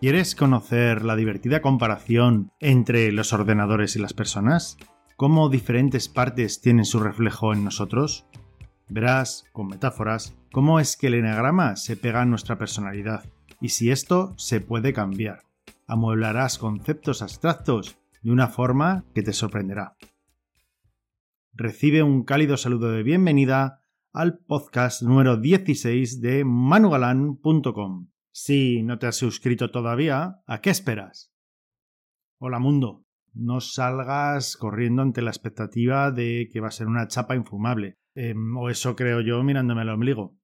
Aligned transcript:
¿Quieres 0.00 0.36
conocer 0.36 1.04
la 1.04 1.16
divertida 1.16 1.60
comparación 1.60 2.52
entre 2.60 3.10
los 3.10 3.32
ordenadores 3.32 3.96
y 3.96 3.98
las 3.98 4.12
personas? 4.12 4.76
¿Cómo 5.16 5.48
diferentes 5.48 6.08
partes 6.08 6.60
tienen 6.60 6.84
su 6.84 7.00
reflejo 7.00 7.52
en 7.52 7.64
nosotros? 7.64 8.24
Verás, 8.88 9.44
con 9.52 9.66
metáforas, 9.66 10.36
cómo 10.52 10.78
es 10.78 10.96
que 10.96 11.08
el 11.08 11.14
enagrama 11.14 11.74
se 11.74 11.96
pega 11.96 12.22
a 12.22 12.26
nuestra 12.26 12.58
personalidad 12.58 13.24
y 13.60 13.70
si 13.70 13.90
esto 13.90 14.34
se 14.36 14.60
puede 14.60 14.92
cambiar. 14.92 15.40
Amueblarás 15.88 16.58
conceptos 16.58 17.20
abstractos 17.20 17.98
de 18.22 18.30
una 18.30 18.46
forma 18.46 19.04
que 19.16 19.24
te 19.24 19.32
sorprenderá. 19.32 19.96
Recibe 21.54 22.04
un 22.04 22.22
cálido 22.22 22.56
saludo 22.56 22.92
de 22.92 23.02
bienvenida 23.02 23.82
al 24.12 24.38
podcast 24.38 25.02
número 25.02 25.36
16 25.38 26.20
de 26.20 26.44
manugalan.com. 26.44 28.06
Si 28.40 28.84
no 28.84 29.00
te 29.00 29.08
has 29.08 29.16
suscrito 29.16 29.72
todavía, 29.72 30.42
¿a 30.46 30.60
qué 30.60 30.70
esperas? 30.70 31.34
Hola 32.38 32.60
mundo, 32.60 33.04
no 33.34 33.60
salgas 33.60 34.56
corriendo 34.56 35.02
ante 35.02 35.22
la 35.22 35.30
expectativa 35.30 36.12
de 36.12 36.48
que 36.52 36.60
va 36.60 36.68
a 36.68 36.70
ser 36.70 36.86
una 36.86 37.08
chapa 37.08 37.34
infumable, 37.34 37.98
em, 38.14 38.56
o 38.56 38.70
eso 38.70 38.94
creo 38.94 39.22
yo 39.22 39.42
mirándome 39.42 39.82
el 39.82 39.88
ombligo. 39.88 40.38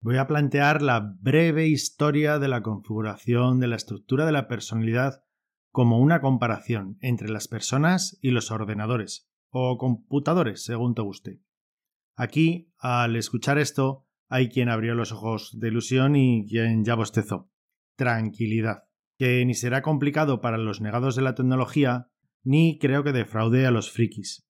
Voy 0.00 0.16
a 0.16 0.26
plantear 0.26 0.80
la 0.80 1.00
breve 1.20 1.66
historia 1.66 2.38
de 2.38 2.48
la 2.48 2.62
configuración 2.62 3.60
de 3.60 3.66
la 3.68 3.76
estructura 3.76 4.24
de 4.24 4.32
la 4.32 4.48
personalidad 4.48 5.22
como 5.70 5.98
una 5.98 6.22
comparación 6.22 6.96
entre 7.02 7.28
las 7.28 7.46
personas 7.46 8.18
y 8.22 8.30
los 8.30 8.50
ordenadores, 8.50 9.28
o 9.50 9.76
computadores, 9.76 10.64
según 10.64 10.94
te 10.94 11.02
guste. 11.02 11.42
Aquí, 12.16 12.72
al 12.78 13.16
escuchar 13.16 13.58
esto, 13.58 14.06
hay 14.32 14.48
quien 14.48 14.70
abrió 14.70 14.94
los 14.94 15.12
ojos 15.12 15.50
de 15.60 15.68
ilusión 15.68 16.16
y 16.16 16.46
quien 16.48 16.86
ya 16.86 16.94
bostezó. 16.94 17.50
Tranquilidad, 17.96 18.84
que 19.18 19.44
ni 19.44 19.52
será 19.52 19.82
complicado 19.82 20.40
para 20.40 20.56
los 20.56 20.80
negados 20.80 21.16
de 21.16 21.22
la 21.22 21.34
tecnología, 21.34 22.08
ni 22.42 22.78
creo 22.78 23.04
que 23.04 23.12
defraude 23.12 23.66
a 23.66 23.70
los 23.70 23.90
frikis. 23.90 24.48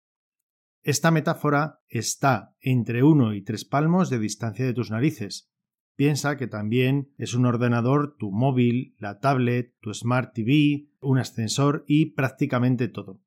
Esta 0.84 1.10
metáfora 1.10 1.80
está 1.88 2.54
entre 2.60 3.02
uno 3.02 3.34
y 3.34 3.42
tres 3.42 3.64
palmos 3.64 4.08
de 4.08 4.20
distancia 4.20 4.64
de 4.64 4.72
tus 4.72 4.92
narices. 4.92 5.50
Piensa 5.96 6.36
que 6.36 6.46
también 6.46 7.12
es 7.18 7.34
un 7.34 7.44
ordenador 7.44 8.16
tu 8.16 8.30
móvil, 8.30 8.94
la 8.98 9.18
tablet, 9.18 9.74
tu 9.80 9.92
Smart 9.92 10.32
TV, 10.32 10.90
un 11.00 11.18
ascensor 11.18 11.84
y 11.88 12.12
prácticamente 12.12 12.86
todo. 12.86 13.20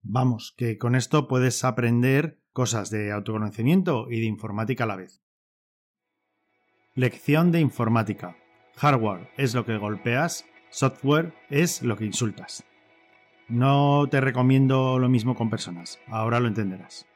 Vamos, 0.00 0.52
que 0.56 0.78
con 0.78 0.96
esto 0.96 1.28
puedes 1.28 1.62
aprender 1.62 2.42
cosas 2.50 2.90
de 2.90 3.12
autoconocimiento 3.12 4.10
y 4.10 4.18
de 4.18 4.26
informática 4.26 4.82
a 4.82 4.88
la 4.88 4.96
vez. 4.96 5.22
Lección 6.94 7.52
de 7.52 7.60
informática. 7.60 8.36
Hardware 8.76 9.30
es 9.38 9.54
lo 9.54 9.64
que 9.64 9.78
golpeas, 9.78 10.44
software 10.68 11.32
es 11.48 11.82
lo 11.82 11.96
que 11.96 12.04
insultas. 12.04 12.64
No 13.48 14.06
te 14.10 14.20
recomiendo 14.20 14.98
lo 14.98 15.08
mismo 15.08 15.34
con 15.34 15.48
personas, 15.48 15.98
ahora 16.06 16.38
lo 16.38 16.48
entenderás. 16.48 17.06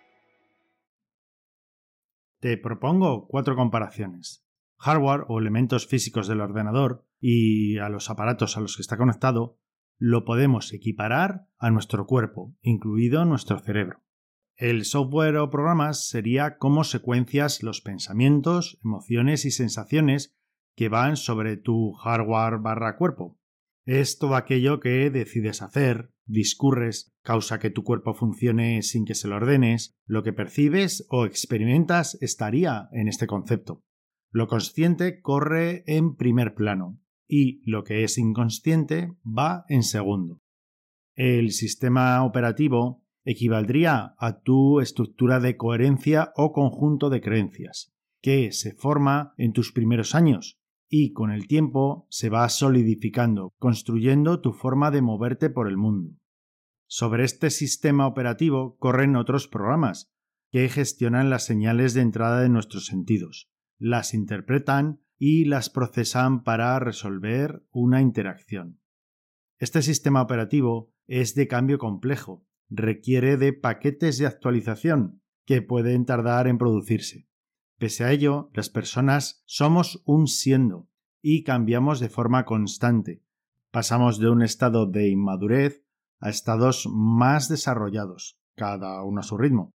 Te 2.41 2.57
propongo 2.57 3.27
cuatro 3.29 3.55
comparaciones. 3.55 4.47
Hardware 4.79 5.27
o 5.29 5.39
elementos 5.39 5.87
físicos 5.87 6.27
del 6.27 6.41
ordenador 6.41 7.07
y 7.21 7.77
a 7.77 7.91
los 7.91 8.09
aparatos 8.09 8.57
a 8.57 8.61
los 8.61 8.77
que 8.77 8.83
está 8.83 8.97
conectado 8.97 9.59
lo 9.99 10.25
podemos 10.25 10.73
equiparar 10.73 11.49
a 11.59 11.71
nuestro 11.71 12.07
cuerpo, 12.07 12.57
incluido 12.63 13.27
nuestro 13.27 13.59
cerebro. 13.59 14.06
El 14.57 14.87
software 14.87 15.37
o 15.37 15.51
programas 15.51 16.09
sería 16.09 16.57
cómo 16.57 16.83
secuencias 16.83 17.63
los 17.63 17.83
pensamientos, 17.83 18.79
emociones 18.83 19.45
y 19.45 19.51
sensaciones 19.51 20.35
que 20.75 20.89
van 20.89 21.19
sobre 21.19 21.59
tu 21.59 21.93
hardware 21.93 22.59
barra 22.61 22.97
cuerpo. 22.97 23.39
Es 23.85 24.19
todo 24.19 24.35
aquello 24.35 24.81
que 24.81 25.11
decides 25.11 25.61
hacer, 25.61 26.11
discurres, 26.25 27.15
causa 27.23 27.59
que 27.59 27.71
tu 27.71 27.85
cuerpo 27.85 28.15
funcione 28.15 28.83
sin 28.83 29.05
que 29.05 29.15
se 29.15 29.29
lo 29.29 29.37
ordenes, 29.37 29.95
lo 30.07 30.23
que 30.23 30.33
percibes 30.33 31.07
o 31.11 31.27
experimentas 31.27 32.17
estaría 32.23 32.89
en 32.93 33.09
este 33.09 33.27
concepto. 33.27 33.85
Lo 34.31 34.49
consciente 34.49 35.21
corre 35.21 35.85
en 35.87 36.17
primer 36.17 36.55
plano 36.55 36.99
y 37.29 37.61
lo 37.71 37.85
que 37.85 38.05
es 38.05 38.17
inconsciente 38.17 39.13
va 39.23 39.67
en 39.69 39.83
segundo. 39.83 40.41
El 41.15 41.53
sistema 41.53 42.25
operativo 42.25 43.06
equivaldría 43.27 44.15
a 44.19 44.41
tu 44.41 44.81
estructura 44.81 45.41
de 45.41 45.57
coherencia 45.57 46.33
o 46.37 46.53
conjunto 46.53 47.11
de 47.11 47.21
creencias, 47.21 47.93
que 48.23 48.53
se 48.53 48.73
forma 48.73 49.35
en 49.37 49.53
tus 49.53 49.73
primeros 49.73 50.15
años 50.15 50.61
y 50.89 51.13
con 51.13 51.33
el 51.33 51.49
tiempo 51.49 52.07
se 52.09 52.31
va 52.31 52.49
solidificando, 52.49 53.53
construyendo 53.59 54.41
tu 54.41 54.53
forma 54.53 54.93
de 54.93 55.03
moverte 55.03 55.51
por 55.51 55.67
el 55.67 55.77
mundo. 55.77 56.17
Sobre 56.87 57.25
este 57.25 57.51
sistema 57.51 58.07
operativo 58.07 58.77
corren 58.79 59.17
otros 59.17 59.49
programas 59.49 60.15
que 60.53 60.69
gestionan 60.69 61.29
las 61.29 61.45
señales 61.45 61.95
de 61.95 62.03
entrada 62.03 62.41
de 62.41 62.49
nuestros 62.49 62.87
sentidos, 62.87 63.51
las 63.77 64.15
interpretan 64.15 65.01
y 65.19 65.47
las 65.47 65.69
procesan 65.69 66.45
para 66.45 66.79
resolver 66.79 67.65
una 67.73 68.01
interacción. 68.01 68.81
Este 69.59 69.83
sistema 69.83 70.23
operativo 70.23 70.93
es 71.09 71.35
de 71.35 71.49
cambio 71.49 71.79
complejo 71.79 72.47
requiere 72.69 73.37
de 73.37 73.53
paquetes 73.53 74.19
de 74.19 74.27
actualización 74.27 75.23
que 75.45 75.63
pueden 75.63 76.05
tardar 76.05 76.49
en 76.49 76.59
producirse. 76.59 77.29
Pese 77.79 78.05
a 78.05 78.13
ello, 78.13 78.51
las 78.55 78.71
personas 78.71 79.43
somos 79.47 80.03
un 80.05 80.27
siendo 80.27 80.89
y 81.23 81.43
cambiamos 81.45 82.01
de 82.01 82.09
forma 82.09 82.45
constante. 82.45 83.23
Pasamos 83.71 84.19
de 84.19 84.31
un 84.31 84.43
estado 84.43 84.87
de 84.87 85.09
inmadurez 85.09 85.85
a 86.19 86.31
estados 86.31 86.89
más 86.91 87.49
desarrollados, 87.49 88.39
cada 88.55 89.03
uno 89.05 89.21
a 89.21 89.25
su 89.25 89.37
ritmo, 89.37 89.75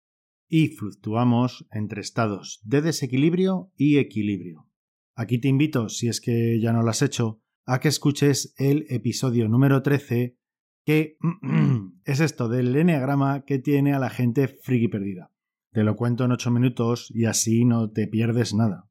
y 0.48 0.68
fluctuamos 0.68 1.66
entre 1.72 2.00
estados 2.00 2.60
de 2.64 2.80
desequilibrio 2.80 3.72
y 3.76 3.98
equilibrio. 3.98 4.68
Aquí 5.14 5.40
te 5.40 5.48
invito, 5.48 5.88
si 5.88 6.08
es 6.08 6.20
que 6.20 6.60
ya 6.60 6.72
no 6.72 6.82
lo 6.82 6.90
has 6.90 7.02
hecho, 7.02 7.40
a 7.66 7.80
que 7.80 7.88
escuches 7.88 8.54
el 8.56 8.86
episodio 8.88 9.48
número 9.48 9.82
13 9.82 10.38
¿Qué 10.88 11.18
es 12.08 12.20
esto 12.20 12.48
del 12.48 12.74
enneagrama 12.74 13.44
que 13.44 13.58
tiene 13.58 13.92
a 13.92 13.98
la 13.98 14.08
gente 14.08 14.48
friki 14.48 14.88
perdida. 14.88 15.30
Te 15.72 15.84
lo 15.84 15.94
cuento 15.94 16.24
en 16.24 16.32
8 16.32 16.50
minutos 16.50 17.10
y 17.14 17.26
así 17.26 17.66
no 17.66 17.90
te 17.90 18.06
pierdes 18.06 18.54
nada. 18.54 18.88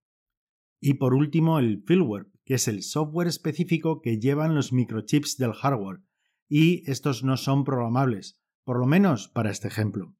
Y 0.80 0.94
por 0.94 1.16
último, 1.16 1.58
el 1.58 1.82
firmware, 1.84 2.28
que 2.46 2.54
es 2.54 2.68
el 2.68 2.84
software 2.84 3.28
específico 3.28 4.02
que 4.02 4.20
llevan 4.20 4.54
los 4.54 4.72
microchips 4.72 5.38
del 5.38 5.54
hardware, 5.54 6.04
y 6.48 6.88
estos 6.92 7.24
no 7.24 7.38
son 7.38 7.64
programables, 7.64 8.40
por 8.64 8.78
lo 8.78 8.86
menos 8.86 9.30
para 9.30 9.50
este 9.50 9.68
ejemplo. 9.68 10.16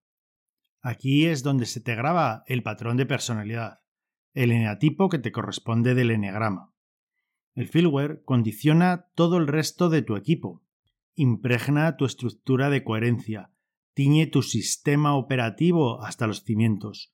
Aquí 0.82 1.28
es 1.28 1.44
donde 1.44 1.68
se 1.68 1.82
te 1.82 1.94
graba 1.94 2.42
el 2.48 2.64
patrón 2.64 2.98
de 2.98 3.06
personalidad, 3.06 3.82
el 4.34 4.50
eneatipo 4.50 5.08
que 5.10 5.20
te 5.20 5.32
corresponde 5.32 5.94
del 5.94 6.10
eneagrama. 6.10 6.74
El 7.54 7.68
firmware 7.68 8.24
condiciona 8.24 9.12
todo 9.14 9.38
el 9.38 9.46
resto 9.46 9.90
de 9.90 10.02
tu 10.02 10.16
equipo, 10.16 10.64
impregna 11.18 11.98
tu 11.98 12.06
estructura 12.06 12.70
de 12.70 12.84
coherencia, 12.84 13.52
tiñe 13.94 14.28
tu 14.28 14.44
sistema 14.44 15.16
operativo 15.16 16.02
hasta 16.04 16.28
los 16.28 16.44
cimientos. 16.44 17.14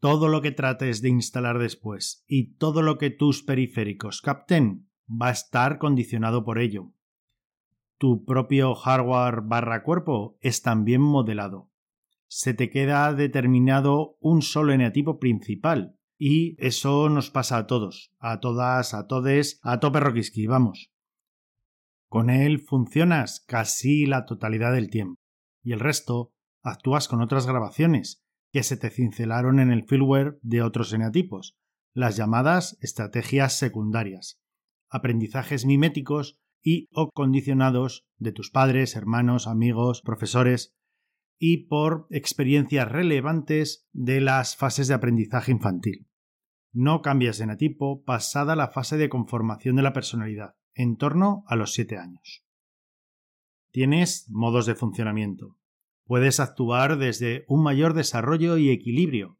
Todo 0.00 0.28
lo 0.28 0.40
que 0.40 0.50
trates 0.50 1.02
de 1.02 1.10
instalar 1.10 1.58
después 1.58 2.24
y 2.26 2.54
todo 2.54 2.80
lo 2.80 2.96
que 2.96 3.10
tus 3.10 3.42
periféricos 3.42 4.22
capten 4.22 4.88
va 5.06 5.28
a 5.28 5.32
estar 5.32 5.78
condicionado 5.78 6.42
por 6.42 6.58
ello. 6.58 6.94
Tu 7.98 8.24
propio 8.24 8.74
hardware 8.74 9.42
barra 9.42 9.82
cuerpo 9.82 10.38
es 10.40 10.62
también 10.62 11.02
modelado. 11.02 11.70
Se 12.26 12.54
te 12.54 12.70
queda 12.70 13.12
determinado 13.12 14.16
un 14.20 14.40
solo 14.40 14.72
eneatipo 14.72 15.18
principal, 15.18 15.98
y 16.16 16.54
eso 16.64 17.08
nos 17.10 17.28
pasa 17.30 17.58
a 17.58 17.66
todos, 17.66 18.14
a 18.18 18.40
todas, 18.40 18.94
a 18.94 19.06
todes, 19.06 19.58
a 19.62 19.80
tope 19.80 20.00
roquiski, 20.00 20.46
vamos. 20.46 20.92
Con 22.10 22.28
él 22.28 22.58
funcionas 22.58 23.44
casi 23.46 24.04
la 24.04 24.26
totalidad 24.26 24.72
del 24.72 24.90
tiempo, 24.90 25.20
y 25.62 25.70
el 25.70 25.78
resto 25.78 26.34
actúas 26.60 27.06
con 27.06 27.22
otras 27.22 27.46
grabaciones 27.46 28.24
que 28.52 28.64
se 28.64 28.76
te 28.76 28.90
cincelaron 28.90 29.60
en 29.60 29.70
el 29.70 29.84
firmware 29.84 30.40
de 30.42 30.60
otros 30.60 30.92
eneatipos, 30.92 31.56
las 31.94 32.16
llamadas 32.16 32.76
estrategias 32.80 33.56
secundarias, 33.56 34.40
aprendizajes 34.88 35.64
miméticos 35.64 36.40
y 36.64 36.88
o 36.92 37.10
condicionados 37.12 38.08
de 38.18 38.32
tus 38.32 38.50
padres, 38.50 38.96
hermanos, 38.96 39.46
amigos, 39.46 40.02
profesores, 40.02 40.74
y 41.38 41.68
por 41.68 42.08
experiencias 42.10 42.90
relevantes 42.90 43.86
de 43.92 44.20
las 44.20 44.56
fases 44.56 44.88
de 44.88 44.94
aprendizaje 44.94 45.52
infantil. 45.52 46.08
No 46.72 47.02
cambias 47.02 47.38
de 47.38 47.44
enatipo 47.44 48.02
pasada 48.02 48.56
la 48.56 48.66
fase 48.66 48.96
de 48.96 49.08
conformación 49.08 49.76
de 49.76 49.82
la 49.82 49.92
personalidad 49.92 50.56
en 50.74 50.96
torno 50.96 51.44
a 51.46 51.56
los 51.56 51.72
7 51.72 51.98
años. 51.98 52.44
Tienes 53.70 54.26
modos 54.28 54.66
de 54.66 54.74
funcionamiento. 54.74 55.56
Puedes 56.04 56.40
actuar 56.40 56.98
desde 56.98 57.44
un 57.46 57.62
mayor 57.62 57.94
desarrollo 57.94 58.56
y 58.56 58.70
equilibrio 58.70 59.38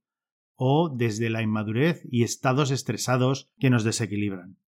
o 0.54 0.88
desde 0.88 1.30
la 1.30 1.42
inmadurez 1.42 2.02
y 2.10 2.22
estados 2.22 2.70
estresados 2.70 3.50
que 3.58 3.70
nos 3.70 3.82
desequilibran. 3.82 4.58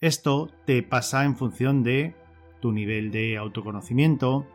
Esto 0.00 0.50
te 0.66 0.82
pasa 0.82 1.24
en 1.24 1.36
función 1.36 1.82
de 1.82 2.14
tu 2.60 2.72
nivel 2.72 3.10
de 3.12 3.38
autoconocimiento, 3.38 4.46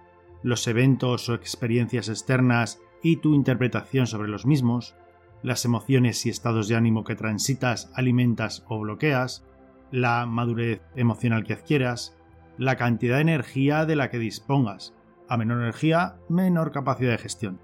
los 0.44 0.67
eventos 0.67 1.29
o 1.29 1.33
experiencias 1.33 2.09
externas 2.09 2.79
y 3.01 3.17
tu 3.17 3.33
interpretación 3.33 4.06
sobre 4.06 4.29
los 4.29 4.45
mismos, 4.45 4.95
las 5.41 5.65
emociones 5.65 6.25
y 6.25 6.29
estados 6.29 6.67
de 6.67 6.75
ánimo 6.75 7.03
que 7.03 7.15
transitas, 7.15 7.91
alimentas 7.95 8.63
o 8.67 8.79
bloqueas, 8.79 9.45
la 9.91 10.25
madurez 10.25 10.81
emocional 10.95 11.43
que 11.43 11.53
adquieras, 11.53 12.17
la 12.57 12.75
cantidad 12.75 13.15
de 13.15 13.21
energía 13.21 13.85
de 13.85 13.95
la 13.95 14.09
que 14.09 14.19
dispongas. 14.19 14.93
A 15.27 15.38
menor 15.38 15.61
energía, 15.61 16.17
menor 16.29 16.71
capacidad 16.71 17.11
de 17.11 17.17
gestión. 17.17 17.59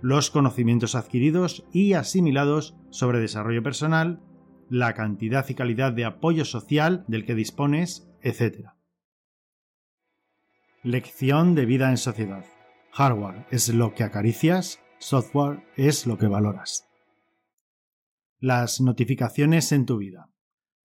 Los 0.00 0.30
conocimientos 0.30 0.94
adquiridos 0.94 1.64
y 1.72 1.92
asimilados 1.92 2.74
sobre 2.90 3.20
desarrollo 3.20 3.62
personal, 3.62 4.20
la 4.70 4.94
cantidad 4.94 5.46
y 5.48 5.54
calidad 5.54 5.92
de 5.92 6.04
apoyo 6.04 6.44
social 6.44 7.04
del 7.08 7.26
que 7.26 7.34
dispones, 7.34 8.08
etc. 8.22 8.68
Lección 10.82 11.54
de 11.54 11.66
vida 11.66 11.90
en 11.90 11.98
sociedad. 11.98 12.44
Hardware 12.92 13.46
es 13.50 13.68
lo 13.68 13.94
que 13.94 14.04
acaricias, 14.04 14.80
software 14.98 15.62
es 15.76 16.06
lo 16.06 16.16
que 16.16 16.26
valoras. 16.26 16.88
Las 18.38 18.80
notificaciones 18.80 19.72
en 19.72 19.84
tu 19.84 19.98
vida. 19.98 20.29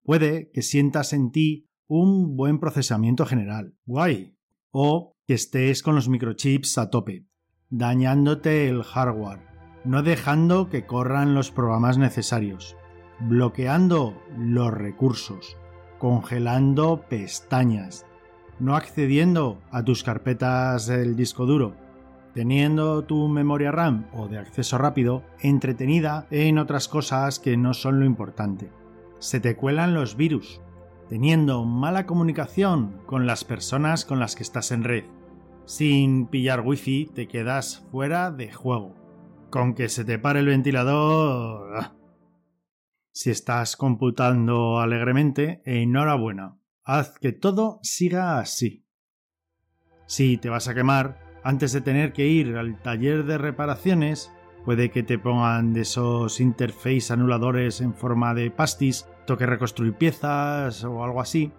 Puede 0.06 0.52
que 0.52 0.62
sientas 0.62 1.13
en 1.13 1.31
ti 1.31 1.68
un 1.88 2.38
buen 2.38 2.60
procesamiento 2.60 3.25
general, 3.25 3.74
guay, 3.86 4.38
o 4.69 5.18
que 5.25 5.34
estés 5.34 5.81
con 5.81 5.96
los 5.96 6.10
microchips 6.10 6.78
a 6.78 6.92
tope, 6.92 7.25
dañándote 7.69 8.69
el 8.69 8.84
hardware, 8.84 9.42
no 9.84 10.04
dejando 10.04 10.69
que 10.69 10.86
corran 10.86 11.34
los 11.34 11.50
programas 11.50 11.98
necesarios, 11.98 12.78
bloqueando 13.19 14.22
los 14.38 14.72
recursos, 14.72 15.57
congelando 15.98 17.06
pestañas, 17.10 18.06
no 18.60 18.75
accediendo 18.75 19.60
a 19.72 19.84
tus 19.84 20.04
carpetas 20.04 20.86
del 20.86 21.16
disco 21.16 21.48
duro, 21.48 21.75
teniendo 22.36 23.04
tu 23.06 23.28
memoria 23.28 23.72
RAM 23.72 24.06
o 24.13 24.28
de 24.28 24.38
acceso 24.38 24.78
rápido 24.78 25.24
entretenida 25.40 26.28
en 26.30 26.60
otras 26.60 26.88
cosas 26.88 27.40
que 27.40 27.57
no 27.57 27.74
son 27.74 28.00
lo 28.00 28.06
importante. 28.06 28.69
Se 29.19 29.39
te 29.39 29.56
cuelan 29.56 29.94
los 29.94 30.15
virus, 30.15 30.62
teniendo 31.09 31.65
mala 31.65 32.06
comunicación 32.06 33.01
con 33.06 33.25
las 33.25 33.44
personas 33.44 34.06
con 34.06 34.19
las 34.19 34.35
que 34.35 34.44
estás 34.44 34.71
en 34.71 34.83
red. 34.83 35.06
Sin 35.65 36.27
pillar 36.27 36.62
wifi 36.62 37.07
te 37.07 37.27
quedas 37.27 37.85
fuera 37.91 38.31
de 38.31 38.51
juego. 38.51 38.95
Con 39.50 39.73
que 39.73 39.89
se 39.89 40.06
te 40.06 40.19
pare 40.19 40.39
el 40.39 40.47
ventilador... 40.47 41.77
Ah. 41.77 41.95
Si 43.12 43.31
estás 43.31 43.77
computando 43.77 44.79
alegremente, 44.79 45.61
enhorabuena. 45.65 46.57
Haz 46.83 47.18
que 47.18 47.31
todo 47.31 47.79
siga 47.81 48.39
así. 48.39 48.85
Si 50.06 50.38
te 50.38 50.50
vas 50.50 50.68
a 50.68 50.75
quemar, 50.75 51.19
antes 51.44 51.71
de 51.71 51.81
tener 51.81 52.11
que 52.11 52.27
ir 52.27 52.57
al 52.57 52.81
taller 52.81 53.23
de 53.23 53.38
reparaciones, 53.38 54.31
puede 54.65 54.89
que 54.89 55.03
te 55.03 55.19
pongan 55.19 55.73
de 55.73 55.81
esos 55.81 56.41
interface 56.41 57.13
anuladores 57.13 57.81
en 57.81 57.94
forma 57.94 58.33
de 58.33 58.50
pastis, 58.50 59.07
toque 59.27 59.45
reconstruir 59.45 59.94
piezas 59.94 60.83
o 60.83 61.03
algo 61.03 61.21
así. 61.21 61.51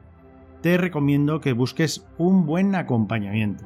Te 0.61 0.77
recomiendo 0.77 1.41
que 1.41 1.53
busques 1.53 2.05
un 2.19 2.45
buen 2.45 2.75
acompañamiento. 2.75 3.65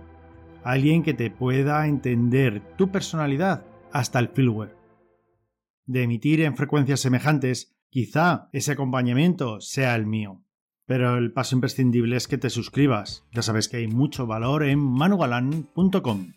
Alguien 0.62 1.02
que 1.02 1.14
te 1.14 1.30
pueda 1.30 1.86
entender 1.86 2.60
tu 2.76 2.90
personalidad 2.90 3.64
hasta 3.92 4.18
el 4.18 4.28
firmware. 4.28 4.76
De 5.86 6.02
emitir 6.02 6.42
en 6.42 6.56
frecuencias 6.56 7.00
semejantes, 7.00 7.74
quizá 7.88 8.48
ese 8.52 8.72
acompañamiento 8.72 9.60
sea 9.60 9.96
el 9.96 10.06
mío. 10.06 10.44
Pero 10.86 11.16
el 11.16 11.32
paso 11.32 11.54
imprescindible 11.54 12.16
es 12.16 12.28
que 12.28 12.36
te 12.36 12.50
suscribas. 12.50 13.26
Ya 13.32 13.42
sabes 13.42 13.68
que 13.68 13.78
hay 13.78 13.86
mucho 13.86 14.26
valor 14.26 14.64
en 14.64 14.80
manugalan.com. 14.80 16.32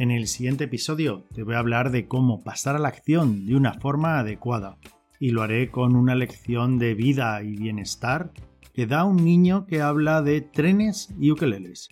En 0.00 0.10
el 0.10 0.28
siguiente 0.28 0.64
episodio 0.64 1.26
te 1.34 1.42
voy 1.42 1.56
a 1.56 1.58
hablar 1.58 1.90
de 1.90 2.08
cómo 2.08 2.42
pasar 2.42 2.74
a 2.74 2.78
la 2.78 2.88
acción 2.88 3.44
de 3.44 3.54
una 3.54 3.74
forma 3.74 4.18
adecuada. 4.18 4.78
Y 5.18 5.32
lo 5.32 5.42
haré 5.42 5.70
con 5.70 5.94
una 5.94 6.14
lección 6.14 6.78
de 6.78 6.94
vida 6.94 7.42
y 7.42 7.54
bienestar 7.54 8.32
que 8.72 8.86
da 8.86 9.04
un 9.04 9.22
niño 9.22 9.66
que 9.66 9.82
habla 9.82 10.22
de 10.22 10.40
trenes 10.40 11.14
y 11.20 11.32
ukeleles. 11.32 11.90